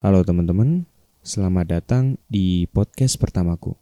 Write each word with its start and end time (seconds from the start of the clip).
Halo 0.00 0.24
teman-teman, 0.24 0.88
selamat 1.20 1.66
datang 1.76 2.16
di 2.24 2.64
podcast 2.64 3.20
pertamaku. 3.20 3.76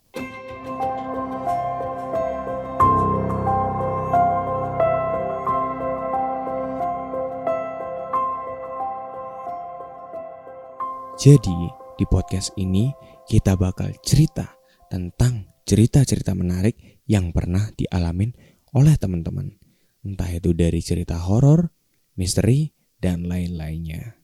Jadi, 11.23 11.55
di 11.95 12.03
podcast 12.11 12.51
ini 12.59 12.91
kita 13.31 13.55
bakal 13.55 13.95
cerita 14.03 14.59
tentang 14.91 15.47
cerita-cerita 15.63 16.35
menarik 16.35 16.99
yang 17.07 17.31
pernah 17.31 17.71
dialamin 17.79 18.35
oleh 18.75 18.99
teman-teman. 18.99 19.55
Entah 20.03 20.35
itu 20.35 20.51
dari 20.51 20.83
cerita 20.83 21.15
horor, 21.15 21.71
misteri, 22.19 22.75
dan 22.99 23.31
lain-lainnya. 23.31 24.19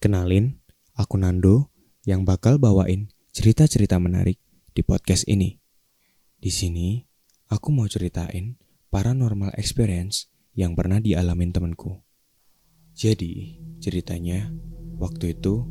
Kenalin, 0.00 0.61
aku 0.92 1.16
Nando 1.16 1.72
yang 2.04 2.28
bakal 2.28 2.60
bawain 2.60 3.08
cerita-cerita 3.32 3.96
menarik 3.96 4.36
di 4.76 4.84
podcast 4.84 5.24
ini. 5.24 5.56
Di 6.36 6.50
sini, 6.50 7.00
aku 7.48 7.72
mau 7.72 7.88
ceritain 7.88 8.58
paranormal 8.92 9.56
experience 9.56 10.28
yang 10.52 10.76
pernah 10.76 11.00
dialamin 11.00 11.54
temanku. 11.54 12.02
Jadi, 12.92 13.56
ceritanya 13.80 14.52
waktu 15.00 15.32
itu 15.32 15.64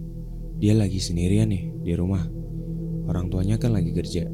dia 0.58 0.74
lagi 0.74 0.98
sendirian 0.98 1.50
nih 1.50 1.74
di 1.86 1.94
rumah. 1.94 2.26
Orang 3.06 3.30
tuanya 3.30 3.58
kan 3.58 3.74
lagi 3.74 3.94
kerja. 3.94 4.26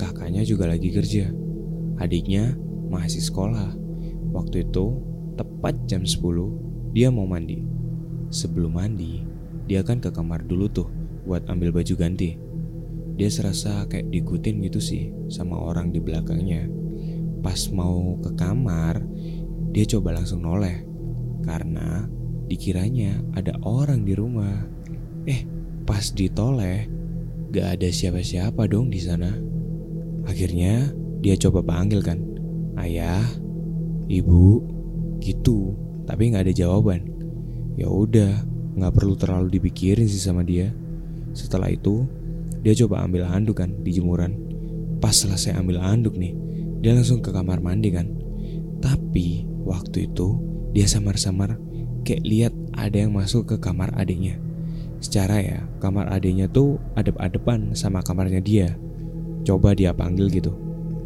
Kakaknya 0.00 0.44
juga 0.44 0.68
lagi 0.68 0.92
kerja. 0.92 1.32
Adiknya 2.00 2.56
masih 2.88 3.20
sekolah. 3.20 3.76
Waktu 4.32 4.68
itu 4.68 4.84
tepat 5.40 5.88
jam 5.88 6.04
10 6.04 6.92
dia 6.92 7.08
mau 7.08 7.24
mandi. 7.24 7.64
Sebelum 8.28 8.76
mandi, 8.76 9.23
dia 9.64 9.80
kan 9.80 10.00
ke 10.00 10.12
kamar 10.12 10.44
dulu 10.44 10.68
tuh 10.68 10.88
buat 11.24 11.48
ambil 11.48 11.72
baju 11.72 11.94
ganti. 11.96 12.36
Dia 13.14 13.30
serasa 13.30 13.86
kayak 13.86 14.10
diikutin 14.10 14.60
gitu 14.66 14.82
sih 14.82 15.14
sama 15.30 15.56
orang 15.56 15.94
di 15.94 16.02
belakangnya. 16.02 16.66
Pas 17.40 17.70
mau 17.70 18.18
ke 18.20 18.34
kamar, 18.34 19.00
dia 19.70 19.84
coba 19.86 20.16
langsung 20.16 20.42
noleh 20.42 20.82
karena 21.44 22.08
dikiranya 22.48 23.20
ada 23.36 23.56
orang 23.64 24.04
di 24.04 24.12
rumah. 24.16 24.66
Eh, 25.24 25.46
pas 25.88 26.04
ditoleh, 26.12 26.88
gak 27.52 27.80
ada 27.80 27.88
siapa-siapa 27.88 28.68
dong 28.68 28.92
di 28.92 29.00
sana. 29.00 29.32
Akhirnya 30.24 30.92
dia 31.20 31.36
coba 31.40 31.64
panggil 31.64 32.00
kan, 32.04 32.20
ayah, 32.80 33.24
ibu, 34.08 34.60
gitu. 35.20 35.76
Tapi 36.04 36.32
gak 36.32 36.48
ada 36.48 36.54
jawaban. 36.54 37.08
Ya 37.80 37.88
udah, 37.88 38.44
nggak 38.74 38.92
perlu 38.94 39.14
terlalu 39.14 39.58
dipikirin 39.58 40.06
sih 40.06 40.22
sama 40.22 40.42
dia. 40.42 40.74
Setelah 41.34 41.70
itu, 41.70 42.06
dia 42.62 42.74
coba 42.84 43.06
ambil 43.06 43.26
handuk 43.26 43.62
kan 43.62 43.70
di 43.82 43.90
jemuran. 43.94 44.34
Pas 44.98 45.14
selesai 45.14 45.54
ambil 45.58 45.82
handuk 45.82 46.14
nih, 46.14 46.34
dia 46.82 46.94
langsung 46.94 47.22
ke 47.22 47.30
kamar 47.30 47.62
mandi 47.62 47.90
kan. 47.94 48.10
Tapi 48.82 49.46
waktu 49.64 50.10
itu 50.12 50.38
dia 50.74 50.84
samar-samar 50.84 51.56
kayak 52.04 52.22
lihat 52.26 52.54
ada 52.76 53.00
yang 53.00 53.14
masuk 53.14 53.48
ke 53.48 53.56
kamar 53.62 53.94
adiknya. 53.96 54.36
Secara 55.00 55.40
ya, 55.40 55.58
kamar 55.80 56.08
adiknya 56.08 56.48
tuh 56.48 56.80
adep-adepan 56.96 57.76
sama 57.76 58.00
kamarnya 58.00 58.40
dia. 58.40 58.72
Coba 59.44 59.76
dia 59.76 59.92
panggil 59.92 60.32
gitu. 60.32 60.56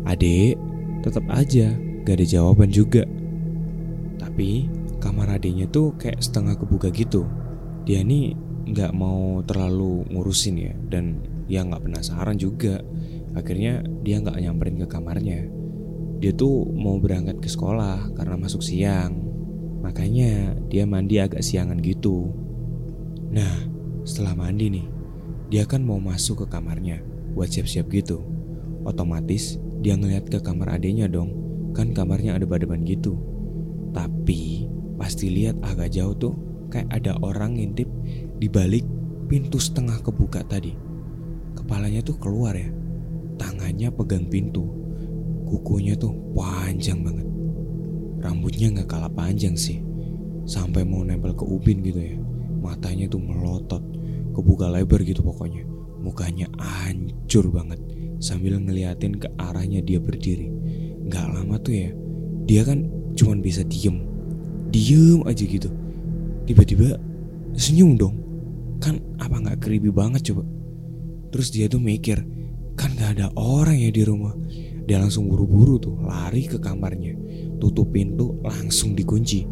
Adek, 0.07 0.55
tetap 1.03 1.27
aja 1.31 1.75
gak 2.07 2.23
ada 2.23 2.27
jawaban 2.27 2.71
juga. 2.71 3.03
Tapi 4.19 4.71
kamar 5.03 5.39
adiknya 5.39 5.67
tuh 5.71 5.95
kayak 5.99 6.23
setengah 6.23 6.55
kebuka 6.55 6.91
gitu. 6.95 7.27
Dia 7.89 8.05
nih 8.05 8.37
nggak 8.69 8.93
mau 8.93 9.41
terlalu 9.49 10.05
ngurusin 10.13 10.61
ya 10.61 10.77
dan 10.93 11.25
dia 11.49 11.65
nggak 11.65 11.89
penasaran 11.89 12.37
juga. 12.37 12.85
Akhirnya 13.33 13.81
dia 14.05 14.21
nggak 14.21 14.37
nyamperin 14.45 14.77
ke 14.85 14.87
kamarnya. 14.93 15.49
Dia 16.21 16.37
tuh 16.37 16.69
mau 16.69 17.01
berangkat 17.01 17.41
ke 17.41 17.49
sekolah 17.49 18.13
karena 18.13 18.37
masuk 18.37 18.61
siang. 18.61 19.17
Makanya 19.81 20.53
dia 20.69 20.85
mandi 20.85 21.17
agak 21.17 21.41
siangan 21.41 21.81
gitu. 21.81 22.29
Nah, 23.33 23.57
setelah 24.05 24.37
mandi 24.37 24.69
nih, 24.69 24.87
dia 25.49 25.65
kan 25.65 25.81
mau 25.81 25.97
masuk 25.97 26.45
ke 26.45 26.47
kamarnya 26.53 27.01
buat 27.33 27.49
siap-siap 27.49 27.89
gitu. 27.89 28.21
Otomatis 28.85 29.57
dia 29.81 29.97
ngeliat 29.97 30.29
ke 30.29 30.45
kamar 30.45 30.77
adiknya 30.77 31.09
dong, 31.09 31.33
kan 31.73 31.97
kamarnya 31.97 32.37
ada 32.37 32.45
badeban 32.45 32.85
gitu. 32.85 33.17
Tapi 33.97 34.69
pasti 35.01 35.33
lihat 35.33 35.57
agak 35.65 35.95
jauh 35.95 36.13
tuh 36.13 36.48
kayak 36.69 36.89
ada 36.93 37.17
orang 37.25 37.57
ngintip 37.57 37.89
di 38.39 38.49
balik 38.49 38.85
pintu 39.29 39.61
setengah 39.61 40.01
kebuka 40.01 40.45
tadi. 40.45 40.73
Kepalanya 41.57 42.01
tuh 42.01 42.17
keluar 42.17 42.57
ya, 42.57 42.71
tangannya 43.37 43.93
pegang 43.93 44.25
pintu, 44.31 44.65
kukunya 45.45 45.99
tuh 45.99 46.15
panjang 46.33 47.05
banget. 47.05 47.29
Rambutnya 48.19 48.73
nggak 48.73 48.89
kalah 48.89 49.13
panjang 49.13 49.55
sih, 49.59 49.83
sampai 50.49 50.87
mau 50.87 51.05
nempel 51.05 51.37
ke 51.37 51.45
ubin 51.45 51.85
gitu 51.85 52.01
ya. 52.01 52.17
Matanya 52.59 53.07
tuh 53.07 53.21
melotot, 53.23 53.83
kebuka 54.33 54.71
lebar 54.73 55.05
gitu 55.05 55.21
pokoknya. 55.23 55.67
Mukanya 55.99 56.47
hancur 56.57 57.51
banget, 57.51 57.83
sambil 58.23 58.57
ngeliatin 58.59 59.19
ke 59.19 59.29
arahnya 59.37 59.83
dia 59.83 59.99
berdiri. 59.99 60.49
Nggak 61.05 61.27
lama 61.27 61.57
tuh 61.59 61.75
ya, 61.75 61.91
dia 62.47 62.63
kan 62.63 62.87
cuman 63.19 63.43
bisa 63.43 63.67
diem, 63.67 64.07
diem 64.71 65.21
aja 65.27 65.43
gitu. 65.43 65.69
Tiba-tiba 66.49 66.97
senyum 67.53 68.01
dong, 68.01 68.17
kan 68.81 68.97
apa 69.21 69.37
nggak 69.37 69.69
creepy 69.69 69.93
banget 69.93 70.33
coba. 70.33 70.49
Terus 71.29 71.53
dia 71.53 71.69
tuh 71.69 71.77
mikir, 71.77 72.25
kan 72.73 72.97
gak 72.97 73.21
ada 73.21 73.29
orang 73.37 73.77
ya 73.77 73.93
di 73.93 74.01
rumah. 74.01 74.33
Dia 74.89 74.97
langsung 74.97 75.29
buru-buru 75.29 75.77
tuh 75.77 76.01
lari 76.01 76.49
ke 76.49 76.57
kamarnya, 76.57 77.13
tutup 77.61 77.93
pintu 77.93 78.41
langsung 78.41 78.97
dikunci. 78.97 79.45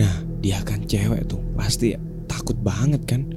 Nah 0.00 0.24
dia 0.40 0.64
kan 0.64 0.80
cewek 0.88 1.28
tuh 1.28 1.44
pasti 1.52 1.92
takut 2.24 2.56
banget 2.56 3.04
kan. 3.04 3.28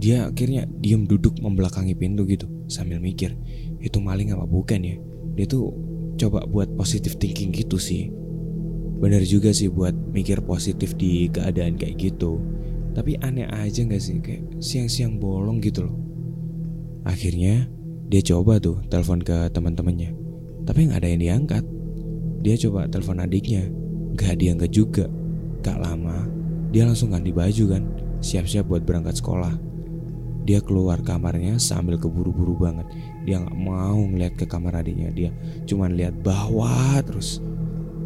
Dia 0.00 0.32
akhirnya 0.32 0.64
diem 0.80 1.04
duduk 1.04 1.36
membelakangi 1.44 1.92
pintu 1.92 2.24
gitu 2.24 2.48
sambil 2.72 2.96
mikir 2.96 3.36
itu 3.84 4.00
maling 4.00 4.32
apa 4.32 4.48
bukan 4.48 4.80
ya. 4.80 4.96
Dia 5.36 5.44
tuh 5.44 5.76
coba 6.16 6.48
buat 6.48 6.72
positive 6.80 7.20
thinking 7.20 7.52
gitu 7.52 7.76
sih. 7.76 8.08
Bener 9.00 9.24
juga 9.24 9.50
sih 9.50 9.72
buat 9.72 9.96
mikir 10.12 10.44
positif 10.44 10.92
di 10.94 11.32
keadaan 11.32 11.80
kayak 11.80 11.96
gitu. 11.96 12.36
Tapi 12.92 13.16
aneh 13.24 13.48
aja 13.48 13.80
gak 13.86 14.02
sih 14.02 14.20
kayak 14.20 14.60
siang-siang 14.60 15.16
bolong 15.16 15.58
gitu 15.64 15.88
loh. 15.88 15.96
Akhirnya 17.08 17.64
dia 18.10 18.20
coba 18.20 18.60
tuh 18.60 18.82
telepon 18.90 19.22
ke 19.22 19.48
teman-temannya, 19.54 20.12
tapi 20.66 20.90
nggak 20.90 21.00
ada 21.00 21.08
yang 21.08 21.22
diangkat. 21.22 21.64
Dia 22.42 22.58
coba 22.66 22.90
telepon 22.90 23.22
adiknya, 23.22 23.70
nggak 24.18 24.34
diangkat 24.36 24.70
juga. 24.74 25.06
Gak 25.62 25.78
lama, 25.78 26.26
dia 26.74 26.88
langsung 26.88 27.12
ganti 27.14 27.30
baju 27.30 27.64
kan, 27.70 27.84
siap-siap 28.18 28.66
buat 28.66 28.82
berangkat 28.82 29.22
sekolah. 29.22 29.54
Dia 30.42 30.58
keluar 30.64 31.04
kamarnya 31.06 31.60
sambil 31.62 32.00
keburu-buru 32.00 32.58
banget. 32.58 32.88
Dia 33.28 33.44
nggak 33.44 33.58
mau 33.60 34.00
ngeliat 34.00 34.34
ke 34.34 34.48
kamar 34.48 34.82
adiknya. 34.82 35.14
Dia 35.14 35.30
cuma 35.68 35.86
lihat 35.86 36.18
bawah 36.24 36.98
terus. 37.06 37.38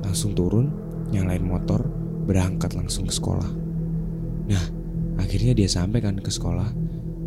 Langsung 0.05 0.37
turun, 0.37 0.69
nyalain 1.13 1.45
motor, 1.45 1.85
berangkat 2.25 2.73
langsung 2.73 3.05
ke 3.09 3.13
sekolah. 3.13 3.51
Nah, 4.49 4.65
akhirnya 5.21 5.53
dia 5.53 5.69
sampai 5.69 6.01
kan 6.01 6.17
ke 6.21 6.31
sekolah. 6.31 6.69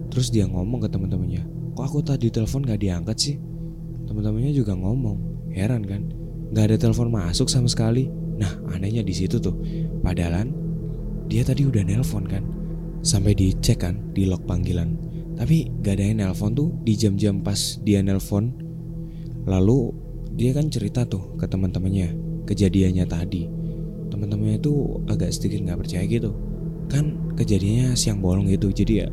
Terus 0.07 0.31
dia 0.33 0.47
ngomong 0.47 0.85
ke 0.85 0.89
teman-temannya, 0.89 1.73
kok 1.75 1.85
aku 1.85 1.99
tadi 2.01 2.31
telepon 2.31 2.63
gak 2.65 2.81
diangkat 2.81 3.17
sih? 3.19 3.35
Teman-temannya 4.07 4.55
juga 4.55 4.73
ngomong, 4.73 5.51
heran 5.51 5.83
kan? 5.83 6.09
Gak 6.55 6.73
ada 6.73 6.77
telepon 6.79 7.11
masuk 7.11 7.51
sama 7.51 7.67
sekali. 7.67 8.07
Nah, 8.38 8.49
anehnya 8.71 9.03
di 9.03 9.11
situ 9.11 9.38
tuh. 9.41 9.57
Padahal 9.99 10.47
dia 11.27 11.44
tadi 11.44 11.67
udah 11.67 11.83
nelpon 11.83 12.23
kan, 12.23 12.45
sampai 13.03 13.35
dicek 13.35 13.83
kan 13.83 13.99
di 14.15 14.23
log 14.29 14.47
panggilan. 14.47 14.95
Tapi 15.38 15.69
gak 15.83 16.00
ada 16.00 16.03
yang 16.07 16.18
nelpon 16.24 16.56
tuh 16.56 16.71
di 16.81 16.95
jam-jam 16.95 17.44
pas 17.44 17.77
dia 17.83 18.00
nelpon. 18.00 18.53
Lalu 19.44 19.91
dia 20.38 20.53
kan 20.56 20.71
cerita 20.71 21.03
tuh 21.03 21.35
ke 21.35 21.45
teman-temannya 21.50 22.13
kejadiannya 22.47 23.06
tadi. 23.09 23.56
Teman-temannya 24.17 24.57
tuh 24.57 25.05
agak 25.05 25.29
sedikit 25.29 25.61
nggak 25.61 25.85
percaya 25.85 26.09
gitu. 26.09 26.33
Kan 26.89 27.37
kejadiannya 27.37 27.93
siang 27.93 28.17
bolong 28.17 28.49
gitu, 28.49 28.73
jadi 28.73 29.05
ya 29.05 29.07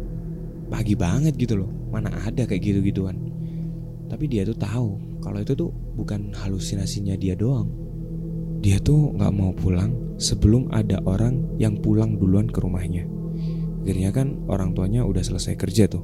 pagi 0.72 0.96
banget 0.96 1.36
gitu 1.36 1.60
loh. 1.60 1.68
Mana 1.92 2.08
ada 2.24 2.48
kayak 2.48 2.64
gitu-gituan. 2.64 3.20
Tapi 4.08 4.24
dia 4.32 4.48
tuh 4.48 4.56
tahu 4.56 5.20
kalau 5.20 5.44
itu 5.44 5.52
tuh 5.52 5.68
bukan 5.92 6.32
halusinasinya 6.32 7.20
dia 7.20 7.36
doang. 7.36 7.68
Dia 8.64 8.80
tuh 8.80 9.12
nggak 9.12 9.32
mau 9.36 9.52
pulang 9.52 10.16
sebelum 10.16 10.72
ada 10.72 11.04
orang 11.04 11.60
yang 11.60 11.76
pulang 11.84 12.16
duluan 12.16 12.48
ke 12.48 12.64
rumahnya. 12.64 13.04
Akhirnya 13.84 14.08
kan 14.16 14.40
orang 14.48 14.72
tuanya 14.72 15.04
udah 15.04 15.20
selesai 15.20 15.60
kerja 15.60 15.84
tuh. 15.84 16.00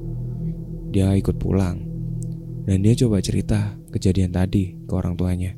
Dia 0.93 1.17
ikut 1.17 1.41
pulang. 1.41 1.81
Dan 2.69 2.85
dia 2.85 2.93
coba 2.93 3.17
cerita 3.25 3.73
kejadian 3.89 4.29
tadi 4.29 4.77
ke 4.85 4.93
orang 4.93 5.17
tuanya. 5.17 5.57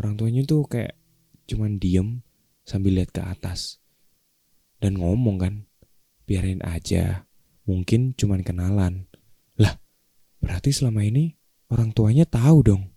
Orang 0.00 0.16
tuanya 0.16 0.40
tuh 0.48 0.64
kayak 0.64 0.96
cuman 1.44 1.76
diem 1.76 2.23
sambil 2.64 2.96
lihat 3.00 3.12
ke 3.12 3.20
atas 3.20 3.84
dan 4.80 4.96
ngomong 5.00 5.36
kan 5.40 5.54
biarin 6.24 6.64
aja 6.64 7.28
mungkin 7.68 8.16
cuman 8.16 8.44
kenalan. 8.44 9.08
Lah, 9.60 9.76
berarti 10.40 10.72
selama 10.72 11.04
ini 11.04 11.36
orang 11.72 11.92
tuanya 11.92 12.24
tahu 12.28 12.58
dong. 12.64 12.93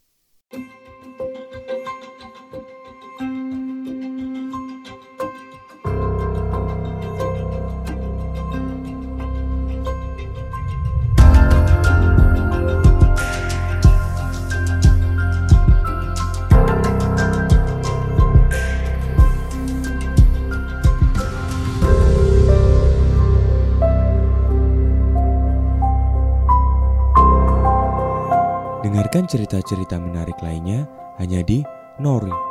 Dengarkan 28.87 29.27
cerita-cerita 29.27 29.99
menarik 29.99 30.39
lainnya 30.39 30.87
hanya 31.19 31.43
di 31.43 31.59
Nori 31.99 32.46